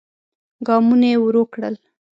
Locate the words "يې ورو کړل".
1.11-1.75